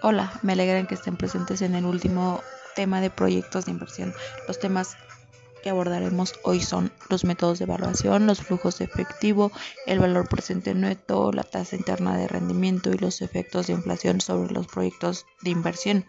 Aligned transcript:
Hola, 0.00 0.32
me 0.42 0.52
alegra 0.52 0.86
que 0.86 0.94
estén 0.94 1.16
presentes 1.16 1.60
en 1.60 1.74
el 1.74 1.84
último 1.84 2.40
tema 2.76 3.00
de 3.00 3.10
proyectos 3.10 3.64
de 3.64 3.72
inversión. 3.72 4.14
Los 4.46 4.60
temas 4.60 4.96
que 5.60 5.70
abordaremos 5.70 6.34
hoy 6.44 6.60
son 6.60 6.92
los 7.10 7.24
métodos 7.24 7.58
de 7.58 7.64
evaluación, 7.64 8.28
los 8.28 8.40
flujos 8.40 8.78
de 8.78 8.84
efectivo, 8.84 9.50
el 9.86 9.98
valor 9.98 10.28
presente 10.28 10.72
neto, 10.72 11.32
la 11.32 11.42
tasa 11.42 11.74
interna 11.74 12.16
de 12.16 12.28
rendimiento 12.28 12.90
y 12.92 12.98
los 12.98 13.22
efectos 13.22 13.66
de 13.66 13.72
inflación 13.72 14.20
sobre 14.20 14.52
los 14.52 14.68
proyectos 14.68 15.26
de 15.42 15.50
inversión, 15.50 16.04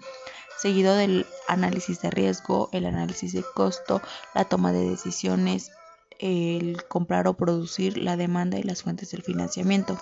seguido 0.59 0.95
del 0.95 1.25
análisis 1.47 1.99
de 1.99 2.11
riesgo, 2.11 2.69
el 2.71 2.85
análisis 2.85 3.33
de 3.33 3.43
costo, 3.55 4.03
la 4.35 4.45
toma 4.45 4.71
de 4.71 4.87
decisiones, 4.87 5.71
el 6.19 6.83
comprar 6.87 7.27
o 7.27 7.33
producir, 7.33 7.97
la 7.97 8.17
demanda 8.17 8.59
y 8.59 8.63
las 8.63 8.83
fuentes 8.83 9.09
del 9.09 9.23
financiamiento. 9.23 9.97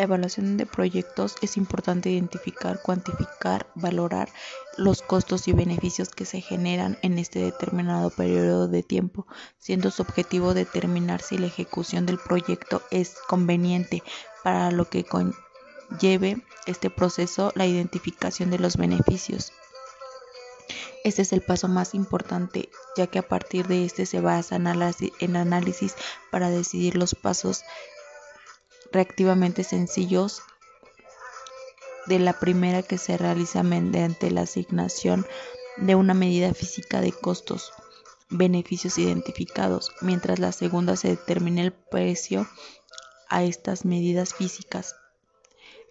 La 0.00 0.04
evaluación 0.04 0.56
de 0.56 0.64
proyectos 0.64 1.36
es 1.42 1.58
importante 1.58 2.08
identificar, 2.08 2.80
cuantificar, 2.80 3.66
valorar 3.74 4.30
los 4.78 5.02
costos 5.02 5.46
y 5.46 5.52
beneficios 5.52 6.08
que 6.08 6.24
se 6.24 6.40
generan 6.40 6.96
en 7.02 7.18
este 7.18 7.40
determinado 7.40 8.08
periodo 8.08 8.66
de 8.66 8.82
tiempo, 8.82 9.26
siendo 9.58 9.90
su 9.90 10.00
objetivo 10.00 10.54
determinar 10.54 11.20
si 11.20 11.36
la 11.36 11.48
ejecución 11.48 12.06
del 12.06 12.16
proyecto 12.18 12.80
es 12.90 13.14
conveniente 13.28 14.02
para 14.42 14.70
lo 14.70 14.88
que 14.88 15.04
conlleve 15.04 16.42
este 16.64 16.88
proceso 16.88 17.52
la 17.54 17.66
identificación 17.66 18.50
de 18.50 18.58
los 18.58 18.78
beneficios. 18.78 19.52
Este 21.04 21.20
es 21.20 21.32
el 21.34 21.42
paso 21.42 21.68
más 21.68 21.94
importante, 21.94 22.70
ya 22.96 23.06
que 23.06 23.18
a 23.18 23.28
partir 23.28 23.66
de 23.66 23.84
este 23.84 24.06
se 24.06 24.22
basa 24.22 24.56
en 24.56 25.36
análisis 25.36 25.94
para 26.30 26.48
decidir 26.48 26.96
los 26.96 27.14
pasos 27.14 27.64
reactivamente 28.92 29.64
sencillos 29.64 30.42
de 32.06 32.18
la 32.18 32.38
primera 32.38 32.82
que 32.82 32.98
se 32.98 33.16
realiza 33.16 33.62
mediante 33.62 34.30
la 34.30 34.42
asignación 34.42 35.26
de 35.76 35.94
una 35.94 36.14
medida 36.14 36.52
física 36.54 37.00
de 37.00 37.12
costos, 37.12 37.72
beneficios 38.28 38.98
identificados, 38.98 39.92
mientras 40.00 40.38
la 40.38 40.52
segunda 40.52 40.96
se 40.96 41.08
determina 41.08 41.62
el 41.62 41.72
precio 41.72 42.48
a 43.28 43.44
estas 43.44 43.84
medidas 43.84 44.34
físicas. 44.34 44.96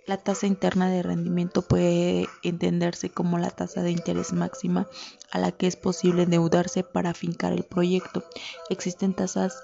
La 0.05 0.17
tasa 0.17 0.47
interna 0.47 0.89
de 0.89 1.03
rendimiento 1.03 1.61
puede 1.61 2.27
entenderse 2.41 3.09
como 3.09 3.37
la 3.37 3.51
tasa 3.51 3.83
de 3.83 3.91
interés 3.91 4.33
máxima 4.33 4.87
a 5.31 5.37
la 5.37 5.51
que 5.51 5.67
es 5.67 5.75
posible 5.75 6.23
endeudarse 6.23 6.83
para 6.83 7.11
afincar 7.11 7.53
el 7.53 7.63
proyecto. 7.63 8.23
Existen 8.69 9.13
tasas 9.13 9.61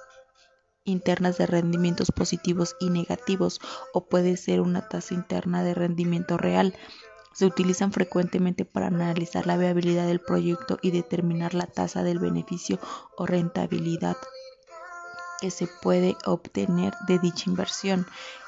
internas 0.85 1.37
de 1.37 1.47
rendimientos 1.47 2.11
positivos 2.11 2.75
y 2.79 2.89
negativos 2.89 3.59
o 3.93 4.07
puede 4.07 4.37
ser 4.37 4.61
una 4.61 4.87
tasa 4.87 5.13
interna 5.13 5.63
de 5.63 5.73
rendimiento 5.73 6.37
real. 6.37 6.75
Se 7.33 7.45
utilizan 7.45 7.91
frecuentemente 7.91 8.63
para 8.63 8.87
analizar 8.87 9.45
la 9.45 9.57
viabilidad 9.57 10.07
del 10.07 10.21
proyecto 10.21 10.77
y 10.81 10.91
determinar 10.91 11.53
la 11.53 11.65
tasa 11.65 12.03
del 12.03 12.19
beneficio 12.19 12.79
o 13.17 13.25
rentabilidad 13.25 14.15
que 15.41 15.51
se 15.51 15.67
puede 15.67 16.15
obtener 16.25 16.93
de 17.07 17.19
dicha 17.19 17.49
inversión. 17.49 18.07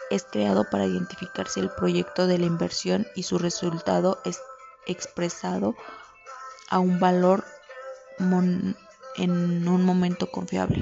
Es 0.10 0.24
creado 0.24 0.70
para 0.70 0.86
identificar 0.86 1.50
si 1.50 1.60
el 1.60 1.70
proyecto 1.70 2.28
de 2.28 2.38
la 2.38 2.46
inversión 2.46 3.06
y 3.16 3.24
su 3.24 3.38
resultado 3.38 4.20
es 4.24 4.40
expresado 4.86 5.76
a 6.70 6.80
un 6.80 7.00
valor 7.00 7.44
en 8.20 9.68
un 9.68 9.84
momento 9.84 10.32
confiable. 10.32 10.82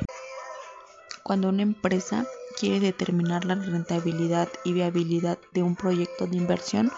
Cuando 1.25 1.49
una 1.49 1.63
empresa 1.63 2.27
quiere 2.59 2.79
determinar 2.79 3.45
la 3.45 3.55
rentabilidad 3.55 4.47
y 4.63 4.73
viabilidad 4.73 5.39
de 5.53 5.63
un 5.63 5.75
proyecto 5.75 6.27
de 6.27 6.37
inversión, 6.37 6.91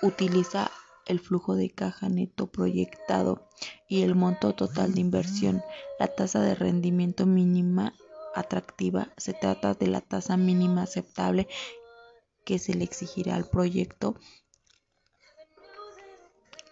utiliza 0.00 0.70
el 1.06 1.18
flujo 1.18 1.56
de 1.56 1.70
caja 1.70 2.08
neto 2.08 2.46
proyectado 2.46 3.48
y 3.88 4.02
el 4.02 4.14
monto 4.14 4.54
total 4.54 4.94
de 4.94 5.00
inversión. 5.00 5.60
La 5.98 6.06
tasa 6.06 6.40
de 6.40 6.54
rendimiento 6.54 7.26
mínima 7.26 7.94
atractiva 8.36 9.08
se 9.16 9.32
trata 9.32 9.74
de 9.74 9.88
la 9.88 10.02
tasa 10.02 10.36
mínima 10.36 10.84
aceptable 10.84 11.48
que 12.44 12.60
se 12.60 12.74
le 12.74 12.84
exigirá 12.84 13.34
al 13.34 13.48
proyecto 13.48 14.14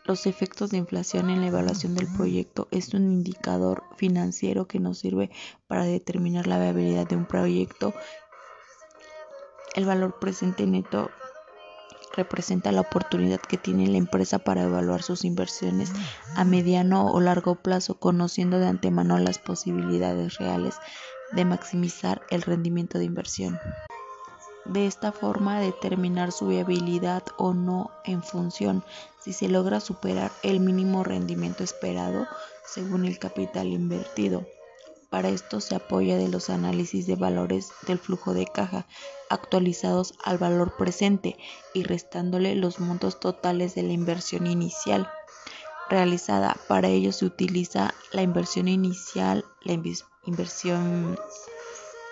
los 0.04 0.26
efectos 0.26 0.70
de 0.70 0.78
inflación 0.78 1.30
en 1.30 1.40
la 1.40 1.48
evaluación 1.48 1.94
del 1.94 2.08
proyecto 2.08 2.68
es 2.70 2.92
un 2.94 3.04
indicador 3.12 3.84
financiero 3.96 4.66
que 4.66 4.80
nos 4.80 4.98
sirve 4.98 5.30
para 5.66 5.84
determinar 5.84 6.46
la 6.46 6.58
viabilidad 6.58 7.06
de 7.06 7.16
un 7.16 7.26
proyecto. 7.26 7.94
El 9.74 9.84
valor 9.84 10.18
presente 10.18 10.66
neto 10.66 11.10
representa 12.14 12.72
la 12.72 12.82
oportunidad 12.82 13.40
que 13.40 13.56
tiene 13.56 13.86
la 13.86 13.96
empresa 13.96 14.38
para 14.38 14.64
evaluar 14.64 15.02
sus 15.02 15.24
inversiones 15.24 15.92
a 16.36 16.44
mediano 16.44 17.10
o 17.10 17.20
largo 17.20 17.54
plazo, 17.54 17.98
conociendo 17.98 18.58
de 18.58 18.66
antemano 18.66 19.19
las 19.19 19.38
posibilidades 19.38 20.36
reales 20.38 20.76
de 21.32 21.44
maximizar 21.44 22.22
el 22.28 22.42
rendimiento 22.42 22.98
de 22.98 23.04
inversión 23.04 23.58
de 24.64 24.86
esta 24.86 25.12
forma 25.12 25.60
determinar 25.60 26.32
su 26.32 26.48
viabilidad 26.48 27.22
o 27.36 27.54
no 27.54 27.90
en 28.04 28.22
función 28.22 28.84
si 29.20 29.32
se 29.32 29.48
logra 29.48 29.80
superar 29.80 30.30
el 30.42 30.60
mínimo 30.60 31.04
rendimiento 31.04 31.64
esperado 31.64 32.26
según 32.64 33.04
el 33.04 33.18
capital 33.18 33.68
invertido. 33.68 34.46
Para 35.10 35.28
esto 35.28 35.60
se 35.60 35.74
apoya 35.74 36.16
de 36.16 36.28
los 36.28 36.48
análisis 36.48 37.06
de 37.06 37.16
valores 37.16 37.70
del 37.86 37.98
flujo 37.98 38.32
de 38.32 38.46
caja 38.46 38.86
actualizados 39.28 40.14
al 40.24 40.38
valor 40.38 40.76
presente 40.76 41.36
y 41.74 41.82
restándole 41.82 42.54
los 42.54 42.80
montos 42.80 43.20
totales 43.20 43.74
de 43.74 43.82
la 43.82 43.92
inversión 43.92 44.46
inicial 44.46 45.08
realizada. 45.90 46.56
Para 46.66 46.88
ello 46.88 47.12
se 47.12 47.26
utiliza 47.26 47.94
la 48.12 48.22
inversión 48.22 48.68
inicial, 48.68 49.44
la 49.62 49.74
inversión 50.24 51.18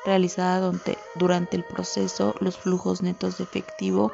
realizada 0.05 0.73
durante 1.15 1.57
el 1.57 1.65
proceso, 1.65 2.35
los 2.41 2.57
flujos 2.57 3.03
netos 3.03 3.39
de 3.39 3.45
efectivo, 3.45 4.13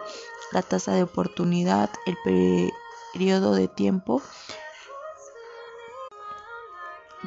la 0.53 0.63
tasa 0.63 0.93
de 0.93 1.03
oportunidad, 1.03 1.91
el 2.07 2.17
periodo 3.13 3.55
de 3.55 3.69
tiempo, 3.69 4.23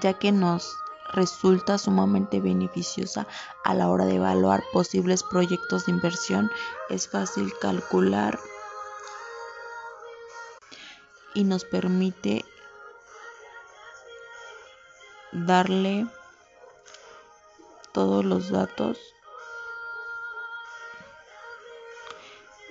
ya 0.01 0.13
que 0.13 0.31
nos 0.31 0.75
resulta 1.13 1.77
sumamente 1.77 2.39
beneficiosa 2.39 3.27
a 3.63 3.73
la 3.73 3.89
hora 3.89 4.05
de 4.05 4.15
evaluar 4.15 4.63
posibles 4.71 5.23
proyectos 5.23 5.85
de 5.85 5.91
inversión. 5.93 6.51
Es 6.89 7.07
fácil 7.07 7.51
calcular 7.59 8.39
y 11.33 11.43
nos 11.43 11.65
permite 11.65 12.45
darle 15.31 16.07
todos 17.93 18.25
los 18.25 18.49
datos 18.49 18.97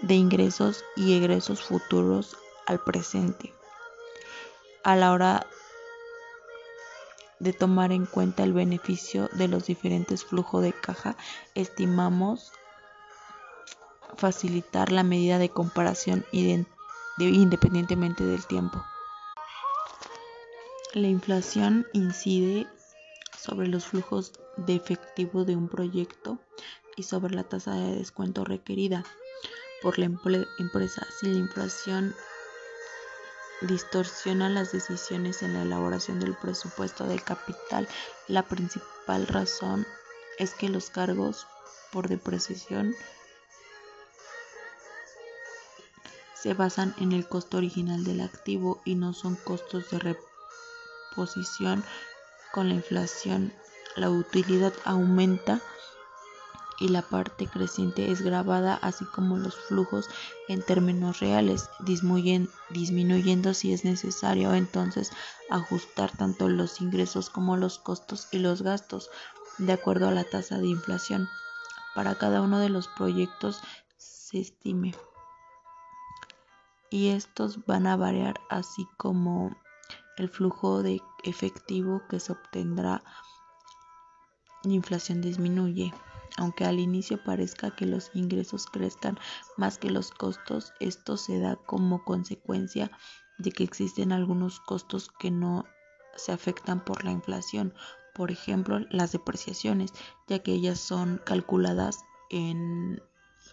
de 0.03 0.15
ingresos 0.15 0.85
y 0.97 1.17
egresos 1.17 1.63
futuros 1.63 2.37
al 2.67 2.79
presente. 2.81 3.53
A 4.85 4.97
la 4.97 5.13
hora 5.13 5.47
de 7.41 7.53
tomar 7.53 7.93
en 7.93 8.07
cuenta 8.07 8.43
el 8.43 8.53
beneficio 8.53 9.29
de 9.33 9.49
los 9.49 9.67
diferentes 9.67 10.25
flujos 10.25 10.63
de 10.63 10.73
caja, 10.73 11.17
estimamos 11.55 12.53
facilitar 14.17 14.91
la 14.91 15.03
medida 15.03 15.39
de 15.39 15.51
comparación 15.51 16.25
independientemente 16.33 18.25
del 18.25 18.45
tiempo. 18.47 18.83
La 20.95 21.09
inflación 21.09 21.87
incide 21.93 22.67
sobre 23.41 23.69
los 23.69 23.87
flujos 23.87 24.33
de 24.57 24.75
efectivo 24.75 25.45
de 25.45 25.57
un 25.57 25.69
proyecto 25.69 26.39
y 26.97 27.05
sobre 27.05 27.35
la 27.35 27.45
tasa 27.45 27.75
de 27.75 27.97
descuento 27.97 28.45
requerida 28.45 29.05
por 29.81 29.99
la 29.99 30.07
empresa. 30.07 31.07
Si 31.19 31.27
la 31.27 31.39
inflación 31.39 32.15
distorsiona 33.61 34.49
las 34.49 34.73
decisiones 34.73 35.43
en 35.43 35.55
la 35.55 35.63
elaboración 35.63 36.21
del 36.21 36.37
presupuesto 36.37 37.07
del 37.07 37.23
capital, 37.23 37.89
la 38.27 38.43
principal 38.43 39.27
razón 39.27 39.87
es 40.39 40.55
que 40.55 40.69
los 40.69 40.91
cargos 40.91 41.47
por 41.93 42.09
depreciación 42.09 42.95
se 46.35 46.55
basan 46.55 46.95
en 46.99 47.13
el 47.13 47.27
costo 47.27 47.57
original 47.57 48.05
del 48.05 48.21
activo 48.21 48.81
y 48.85 48.95
no 48.95 49.13
son 49.13 49.35
costos 49.35 49.91
de 49.91 50.17
reposición 51.11 51.85
con 52.53 52.69
la 52.69 52.75
inflación 52.75 53.53
la 53.97 54.11
utilidad 54.11 54.73
aumenta 54.85 55.61
y 56.79 56.89
la 56.89 57.03
parte 57.03 57.49
creciente 57.49 58.13
es 58.13 58.23
grabada, 58.23 58.75
así 58.75 59.05
como 59.05 59.37
los 59.37 59.57
flujos 59.57 60.09
en 60.47 60.63
términos 60.63 61.19
reales, 61.19 61.69
disminuyendo 61.81 63.55
si 63.55 63.73
es 63.73 63.85
necesario 63.85 64.55
entonces 64.55 65.11
ajustar 65.51 66.17
tanto 66.17 66.49
los 66.49 66.81
ingresos 66.81 67.31
como 67.31 67.57
los 67.57 67.79
costos 67.79 68.29
y 68.31 68.39
los 68.39 68.63
gastos 68.63 69.11
de 69.59 69.73
acuerdo 69.73 70.07
a 70.07 70.13
la 70.13 70.23
tasa 70.23 70.59
de 70.59 70.69
inflación. 70.69 71.29
Para 71.97 72.15
cada 72.15 72.41
uno 72.41 72.61
de 72.61 72.69
los 72.69 72.87
proyectos 72.87 73.61
se 73.97 74.39
estime 74.39 74.95
y 76.91 77.09
estos 77.09 77.67
van 77.67 77.87
a 77.87 77.97
variar 77.97 78.41
así 78.49 78.87
como 78.97 79.57
el 80.17 80.29
flujo 80.29 80.83
de 80.83 81.03
efectivo 81.25 82.03
que 82.09 82.21
se 82.21 82.33
obtendrá 82.33 83.03
la 84.65 84.73
inflación 84.73 85.21
disminuye. 85.21 85.93
Aunque 86.37 86.65
al 86.65 86.79
inicio 86.79 87.23
parezca 87.23 87.75
que 87.75 87.87
los 87.87 88.11
ingresos 88.15 88.67
crezcan 88.67 89.19
más 89.57 89.79
que 89.79 89.91
los 89.91 90.11
costos, 90.11 90.73
esto 90.79 91.17
se 91.17 91.41
da 91.41 91.57
como 91.57 92.05
consecuencia 92.05 92.91
de 93.39 93.51
que 93.51 93.65
existen 93.65 94.13
algunos 94.13 94.61
costos 94.61 95.11
que 95.19 95.31
no 95.31 95.65
se 96.17 96.33
afectan 96.33 96.85
por 96.85 97.05
la 97.05 97.13
inflación, 97.13 97.75
por 98.15 98.31
ejemplo 98.31 98.81
las 98.91 99.13
depreciaciones, 99.13 99.93
ya 100.29 100.41
que 100.41 100.53
ellas 100.53 100.79
son 100.79 101.21
calculadas 101.25 102.05
en, 102.31 103.03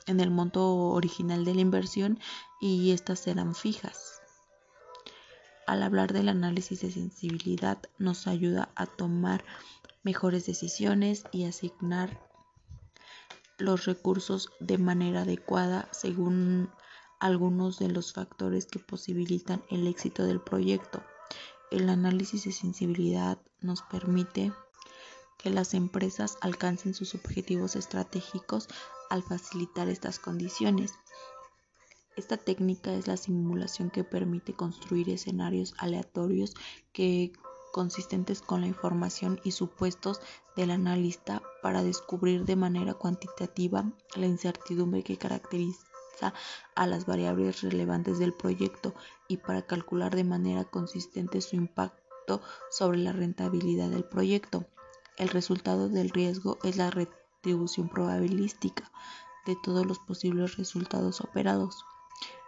en 0.07 0.19
el 0.19 0.31
monto 0.31 0.75
original 0.89 1.45
de 1.45 1.55
la 1.55 1.61
inversión 1.61 2.19
y 2.59 2.91
estas 2.91 3.19
serán 3.19 3.55
fijas. 3.55 4.14
Al 5.65 5.81
hablar 5.81 6.13
del 6.13 6.29
análisis 6.29 6.81
de 6.81 6.91
sensibilidad 6.91 7.79
nos 7.97 8.27
ayuda 8.27 8.69
a 8.75 8.85
tomar 8.85 9.43
mejores 10.03 10.45
decisiones 10.45 11.23
y 11.31 11.45
asignar 11.45 12.21
los 13.57 13.85
recursos 13.85 14.49
de 14.59 14.77
manera 14.77 15.21
adecuada 15.21 15.87
según 15.91 16.69
algunos 17.19 17.79
de 17.79 17.89
los 17.89 18.13
factores 18.13 18.65
que 18.65 18.79
posibilitan 18.79 19.63
el 19.71 19.87
éxito 19.87 20.23
del 20.23 20.41
proyecto. 20.41 21.03
El 21.71 21.89
análisis 21.89 22.43
de 22.43 22.51
sensibilidad 22.51 23.39
nos 23.61 23.81
permite 23.81 24.53
que 25.39 25.49
las 25.49 25.73
empresas 25.73 26.37
alcancen 26.41 26.93
sus 26.93 27.15
objetivos 27.15 27.75
estratégicos 27.75 28.67
al 29.09 29.23
facilitar 29.23 29.87
estas 29.89 30.19
condiciones. 30.19 30.93
Esta 32.15 32.37
técnica 32.37 32.93
es 32.93 33.07
la 33.07 33.17
simulación 33.17 33.89
que 33.89 34.05
permite 34.05 34.53
construir 34.53 35.09
escenarios 35.09 35.73
aleatorios 35.77 36.53
que 36.93 37.33
consistentes 37.73 38.41
con 38.41 38.61
la 38.61 38.67
información 38.67 39.41
y 39.43 39.51
supuestos 39.51 40.21
del 40.55 40.71
analista 40.71 41.43
para 41.61 41.83
descubrir 41.83 42.45
de 42.45 42.55
manera 42.55 42.93
cuantitativa 42.93 43.91
la 44.15 44.27
incertidumbre 44.27 45.03
que 45.03 45.17
caracteriza 45.17 46.33
a 46.73 46.87
las 46.87 47.05
variables 47.05 47.61
relevantes 47.61 48.17
del 48.17 48.31
proyecto 48.31 48.95
y 49.27 49.35
para 49.37 49.63
calcular 49.63 50.15
de 50.15 50.23
manera 50.23 50.63
consistente 50.63 51.41
su 51.41 51.57
impacto 51.57 52.41
sobre 52.71 52.99
la 52.99 53.11
rentabilidad 53.11 53.89
del 53.89 54.05
proyecto. 54.05 54.65
El 55.17 55.27
resultado 55.27 55.89
del 55.89 56.11
riesgo 56.11 56.59
es 56.63 56.77
la 56.77 56.91
retribución 56.91 57.89
probabilística 57.89 58.89
de 59.45 59.57
todos 59.61 59.85
los 59.85 59.99
posibles 59.99 60.55
resultados 60.55 61.19
operados 61.19 61.83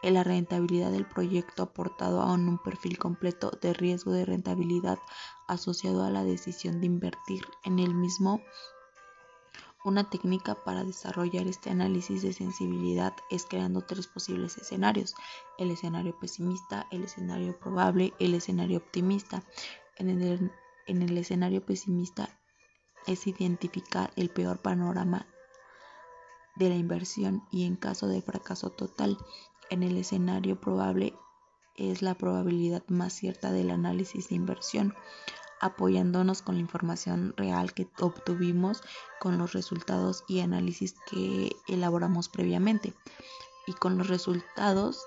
en 0.03 0.13
la 0.13 0.23
rentabilidad 0.23 0.91
del 0.91 1.05
proyecto 1.05 1.63
aportado 1.63 2.21
a 2.21 2.31
un 2.31 2.57
perfil 2.59 2.97
completo 2.97 3.51
de 3.61 3.73
riesgo 3.73 4.11
de 4.11 4.25
rentabilidad 4.25 4.99
asociado 5.47 6.03
a 6.03 6.09
la 6.09 6.23
decisión 6.23 6.79
de 6.79 6.85
invertir 6.85 7.45
en 7.63 7.79
el 7.79 7.93
mismo. 7.93 8.41
Una 9.83 10.09
técnica 10.09 10.55
para 10.55 10.83
desarrollar 10.83 11.47
este 11.47 11.69
análisis 11.69 12.21
de 12.21 12.33
sensibilidad 12.33 13.13
es 13.29 13.45
creando 13.45 13.81
tres 13.81 14.07
posibles 14.07 14.57
escenarios, 14.57 15.15
el 15.57 15.71
escenario 15.71 16.17
pesimista, 16.19 16.87
el 16.91 17.03
escenario 17.05 17.57
probable, 17.57 18.13
el 18.19 18.33
escenario 18.33 18.79
optimista. 18.79 19.43
En 19.95 20.09
el, 20.09 20.51
en 20.87 21.01
el 21.01 21.17
escenario 21.17 21.65
pesimista 21.65 22.29
es 23.07 23.25
identificar 23.27 24.11
el 24.15 24.29
peor 24.29 24.59
panorama 24.59 25.25
de 26.57 26.69
la 26.69 26.75
inversión 26.75 27.43
y 27.51 27.65
en 27.65 27.75
caso 27.75 28.07
de 28.07 28.21
fracaso 28.21 28.71
total 28.71 29.17
en 29.69 29.83
el 29.83 29.97
escenario 29.97 30.59
probable 30.59 31.13
es 31.75 32.01
la 32.01 32.15
probabilidad 32.15 32.83
más 32.87 33.13
cierta 33.13 33.51
del 33.51 33.69
análisis 33.69 34.29
de 34.29 34.35
inversión, 34.35 34.95
apoyándonos 35.59 36.41
con 36.41 36.55
la 36.55 36.61
información 36.61 37.33
real 37.37 37.73
que 37.73 37.87
obtuvimos 37.99 38.81
con 39.19 39.37
los 39.37 39.53
resultados 39.53 40.23
y 40.27 40.39
análisis 40.39 40.95
que 41.09 41.55
elaboramos 41.67 42.29
previamente 42.29 42.93
y 43.65 43.73
con 43.73 43.97
los 43.97 44.07
resultados 44.07 45.03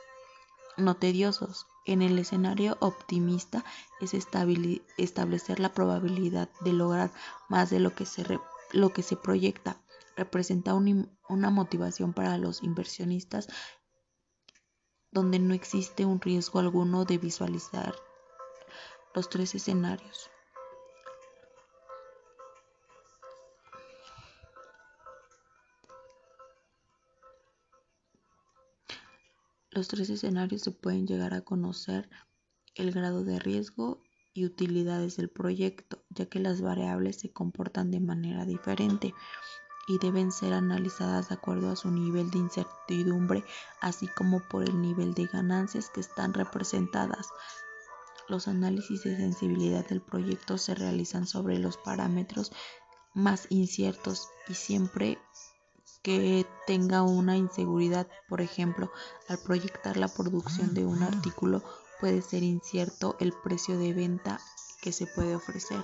no 0.77 0.97
tediosos. 0.97 1.67
En 1.87 2.03
el 2.03 2.19
escenario 2.19 2.77
optimista 2.81 3.65
es 4.01 4.15
establecer 4.15 5.61
la 5.61 5.73
probabilidad 5.73 6.51
de 6.61 6.73
lograr 6.73 7.11
más 7.49 7.71
de 7.71 7.81
lo 7.81 7.95
que 7.95 8.07
se, 8.07 8.25
lo 8.73 8.93
que 8.93 9.03
se 9.03 9.17
proyecta. 9.17 9.77
Representa 10.17 10.75
una 10.75 11.51
motivación 11.51 12.13
para 12.13 12.37
los 12.37 12.63
inversionistas 12.63 13.49
donde 15.11 15.39
no 15.39 15.55
existe 15.55 16.05
un 16.05 16.21
riesgo 16.21 16.61
alguno 16.61 17.05
de 17.05 17.19
visualizar 17.19 17.95
los 19.15 19.29
tres 19.29 19.55
escenarios. 19.55 20.31
Los 29.73 29.89
tres 29.89 30.11
escenarios 30.11 30.63
se 30.63 30.73
pueden 30.73 31.07
llegar 31.07 31.33
a 31.33 31.43
conocer 31.43 32.11
el 32.75 32.93
grado 32.93 33.25
de 33.25 33.39
riesgo 33.39 34.03
y 34.33 34.45
utilidades 34.45 35.17
del 35.17 35.29
proyecto, 35.29 36.05
ya 36.11 36.27
que 36.27 36.39
las 36.39 36.61
variables 36.61 37.21
se 37.21 37.33
comportan 37.33 37.91
de 37.91 38.01
manera 38.01 38.45
diferente 38.45 39.15
y 39.91 39.99
deben 39.99 40.31
ser 40.31 40.53
analizadas 40.53 41.31
de 41.31 41.35
acuerdo 41.35 41.69
a 41.69 41.75
su 41.75 41.91
nivel 41.91 42.31
de 42.31 42.39
incertidumbre, 42.39 43.45
así 43.81 44.07
como 44.07 44.39
por 44.39 44.63
el 44.63 44.81
nivel 44.81 45.15
de 45.15 45.27
ganancias 45.27 45.91
que 45.91 45.99
están 45.99 46.33
representadas. 46.33 47.27
Los 48.29 48.47
análisis 48.47 49.03
de 49.03 49.17
sensibilidad 49.17 49.85
del 49.85 50.01
proyecto 50.01 50.59
se 50.59 50.77
realizan 50.77 51.27
sobre 51.27 51.59
los 51.59 51.77
parámetros 51.77 52.53
más 53.15 53.49
inciertos 53.49 54.29
y 54.47 54.55
siempre 54.55 55.19
que 56.03 56.47
tenga 56.69 57.03
una 57.03 57.37
inseguridad, 57.37 58.07
por 58.29 58.43
ejemplo, 58.43 58.93
al 59.27 59.39
proyectar 59.39 59.97
la 59.97 60.07
producción 60.07 60.73
de 60.73 60.87
un 60.87 61.03
artículo 61.03 61.65
puede 61.99 62.23
ser 62.23 62.45
incierto 62.45 63.17
el 63.19 63.33
precio 63.33 63.77
de 63.77 63.93
venta 63.93 64.39
que 64.83 64.93
se 64.93 65.09
puede 65.09 65.35
ofrecer. 65.35 65.83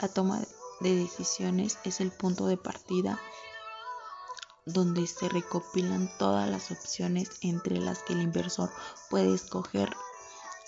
La 0.00 0.08
toma 0.08 0.40
de 0.80 0.90
de 0.90 0.96
decisiones 0.96 1.78
es 1.84 2.00
el 2.00 2.10
punto 2.10 2.46
de 2.46 2.56
partida 2.56 3.20
donde 4.66 5.06
se 5.06 5.28
recopilan 5.28 6.10
todas 6.18 6.48
las 6.48 6.70
opciones 6.70 7.30
entre 7.42 7.78
las 7.78 8.02
que 8.02 8.14
el 8.14 8.22
inversor 8.22 8.70
puede 9.10 9.34
escoger 9.34 9.90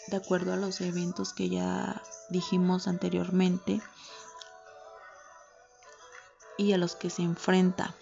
de 0.08 0.16
acuerdo 0.18 0.52
a 0.52 0.56
los 0.56 0.80
eventos 0.80 1.32
que 1.32 1.48
ya 1.48 2.02
dijimos 2.30 2.88
anteriormente 2.88 3.80
y 6.58 6.72
a 6.72 6.78
los 6.78 6.94
que 6.96 7.10
se 7.10 7.22
enfrenta. 7.22 7.94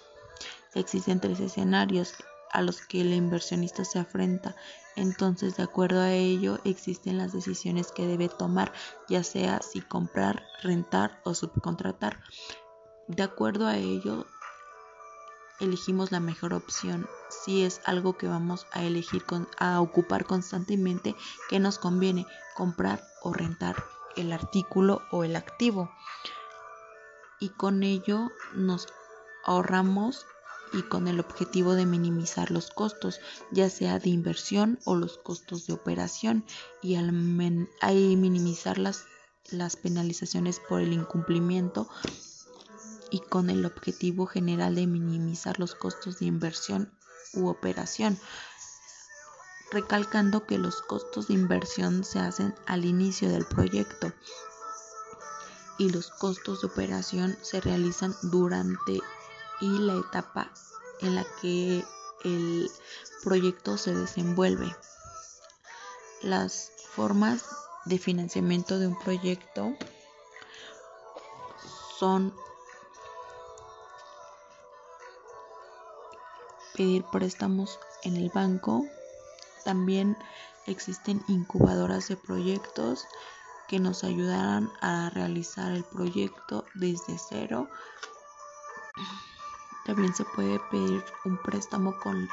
Existen 0.75 1.21
tres 1.21 1.41
escenarios 1.41 2.15
a 2.51 2.63
los 2.63 2.81
que 2.81 3.01
el 3.01 3.13
inversionista 3.13 3.85
se 3.85 3.99
enfrenta. 3.99 4.55
Entonces, 4.97 5.57
de 5.57 5.65
acuerdo 5.65 6.01
a 6.01 6.13
ello, 6.13 6.59
existen 6.65 7.19
las 7.19 7.33
decisiones 7.33 7.91
que 7.91 8.07
debe 8.07 8.29
tomar, 8.29 8.73
ya 9.09 9.25
sea 9.25 9.61
si 9.61 9.81
comprar, 9.81 10.45
rentar 10.63 11.21
o 11.25 11.35
subcontratar. 11.35 12.21
De 13.09 13.23
acuerdo 13.23 13.67
a 13.67 13.77
ello, 13.77 14.27
elegimos 15.61 16.13
la 16.13 16.21
mejor 16.21 16.55
opción. 16.55 17.09
Si 17.29 17.65
es 17.65 17.81
algo 17.85 18.17
que 18.17 18.29
vamos 18.29 18.67
a 18.73 18.85
elegir, 18.85 19.25
a 19.59 19.81
ocupar 19.81 20.25
constantemente, 20.25 21.17
que 21.49 21.59
nos 21.59 21.79
conviene 21.79 22.27
comprar 22.55 23.03
o 23.23 23.33
rentar 23.33 23.77
el 24.17 24.33
artículo 24.33 25.03
o 25.11 25.25
el 25.25 25.37
activo. 25.37 25.91
Y 27.41 27.51
con 27.51 27.83
ello 27.83 28.31
nos 28.55 28.87
ahorramos 29.45 30.27
y 30.75 30.83
con 30.83 31.07
el 31.09 31.21
objetivo 31.21 31.75
de 31.75 31.87
minimizar 31.87 32.51
los 32.51 32.71
costos, 32.71 33.21
ya 33.53 33.71
sea 33.71 33.99
de 33.99 34.11
inversión 34.11 34.79
o 34.85 34.97
los 34.97 35.19
costos 35.19 35.67
de 35.67 35.73
operación, 35.73 36.45
y 36.83 36.97
al 36.97 37.13
minimizar 37.13 38.79
las, 38.79 39.05
las 39.51 39.77
penalizaciones 39.77 40.61
por 40.69 40.81
el 40.81 40.93
incumplimiento 40.93 41.89
y 43.11 43.21
con 43.21 43.51
el 43.51 43.65
objetivo 43.65 44.27
general 44.27 44.75
de 44.75 44.87
minimizar 44.87 45.61
los 45.61 45.75
costos 45.75 46.19
de 46.19 46.27
inversión 46.27 46.93
u 47.35 47.49
operación. 47.49 48.19
Recalcando 49.71 50.47
que 50.47 50.59
los 50.59 50.83
costos 50.83 51.29
de 51.29 51.35
inversión 51.35 52.05
se 52.05 52.19
hacen 52.19 52.55
al 52.67 52.85
inicio 52.85 53.29
del 53.29 53.45
proyecto 53.45 54.13
y 55.79 55.91
los 55.91 56.11
costos 56.11 56.61
de 56.61 56.69
operación 56.69 57.37
se 57.43 57.61
realizan 57.61 58.15
durante 58.23 59.01
y 59.61 59.79
la 59.79 59.95
etapa 59.95 60.51
en 61.01 61.15
la 61.15 61.25
que 61.41 61.85
el 62.25 62.71
proyecto 63.23 63.77
se 63.77 63.95
desenvuelve. 63.95 64.75
Las 66.23 66.73
formas 66.91 67.45
de 67.85 67.99
financiamiento 67.99 68.79
de 68.79 68.87
un 68.87 68.99
proyecto 68.99 69.75
son 71.99 72.35
pedir 76.75 77.05
préstamos 77.05 77.79
en 78.03 78.17
el 78.17 78.31
banco, 78.31 78.85
También 79.65 80.19
existen 80.67 81.25
incubadoras 81.27 82.09
de 82.09 82.17
proyectos 82.19 83.07
que 83.67 83.79
nos 83.81 84.05
ayudarán 84.05 84.71
a 84.83 85.09
realizar 85.09 85.73
el 85.73 85.85
proyecto 85.85 86.67
desde 86.75 87.17
cero. 87.19 87.71
También 89.85 90.15
se 90.15 90.25
puede 90.25 90.59
pedir 90.71 91.05
un 91.25 91.37
préstamo 91.37 91.99
con 91.99 92.29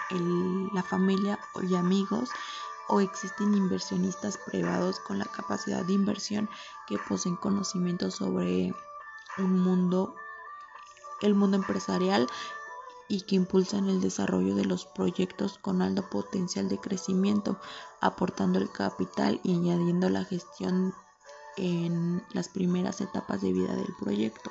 la 0.73 0.83
familia 0.83 1.39
y 1.61 1.75
amigos 1.75 2.29
o 2.87 3.01
existen 3.01 3.53
inversionistas 3.53 4.37
privados 4.37 4.99
con 4.99 5.19
la 5.19 5.25
capacidad 5.25 5.85
de 5.85 5.93
inversión 5.93 6.49
que 6.87 6.97
poseen 6.97 7.35
conocimientos 7.35 8.15
sobre 8.15 8.73
un 9.37 9.59
mundo, 9.59 10.15
el 11.21 11.35
mundo 11.35 11.57
empresarial 11.57 12.27
y 13.07 13.21
que 13.21 13.35
impulsan 13.35 13.89
el 13.89 13.99
desarrollo 13.99 14.55
de 14.55 14.65
los 14.65 14.85
proyectos 14.85 15.57
con 15.57 15.81
alto 15.81 16.09
potencial 16.09 16.69
de 16.69 16.79
crecimiento, 16.79 17.59
aportando 17.99 18.59
el 18.59 18.71
capital 18.71 19.41
y 19.43 19.55
añadiendo 19.55 20.09
la 20.09 20.23
gestión 20.23 20.93
en 21.57 22.25
las 22.31 22.47
primeras 22.47 23.01
etapas 23.01 23.41
de 23.41 23.51
vida 23.51 23.75
del 23.75 23.93
proyecto. 23.99 24.49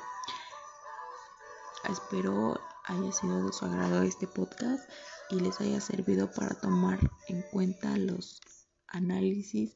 Espero 1.89 2.59
haya 2.85 3.11
sido 3.11 3.45
de 3.45 3.53
su 3.53 3.65
agrado 3.65 4.01
este 4.01 4.27
podcast 4.27 4.89
y 5.29 5.39
les 5.39 5.59
haya 5.61 5.79
servido 5.79 6.31
para 6.31 6.55
tomar 6.55 6.99
en 7.27 7.41
cuenta 7.51 7.97
los 7.97 8.41
análisis 8.87 9.73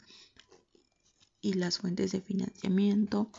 y 1.41 1.53
las 1.53 1.77
fuentes 1.79 2.11
de 2.11 2.21
financiamiento, 2.21 3.29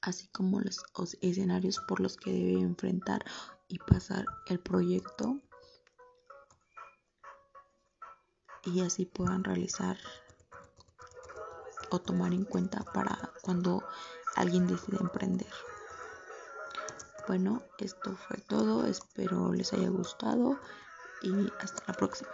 así 0.00 0.28
como 0.28 0.60
los, 0.60 0.80
escenarios 1.20 1.80
por 1.88 2.00
los 2.00 2.16
que 2.16 2.32
debe 2.32 2.60
enfrentar 2.60 3.24
y 3.68 3.78
pasar 3.78 4.24
el 4.46 4.60
proyecto 4.60 5.40
y 8.64 8.80
así 8.80 9.06
puedan 9.06 9.44
realizar 9.44 9.98
o 11.90 11.98
tomar 11.98 12.32
en 12.32 12.44
cuenta 12.44 12.84
para 12.94 13.32
cuando 13.42 13.82
alguien 14.36 14.66
decida 14.66 14.98
emprender. 15.00 15.48
Bueno, 17.30 17.62
esto 17.78 18.16
fue 18.16 18.38
todo, 18.38 18.84
espero 18.86 19.52
les 19.52 19.72
haya 19.72 19.88
gustado 19.88 20.58
y 21.22 21.52
hasta 21.60 21.80
la 21.86 21.94
próxima. 21.94 22.28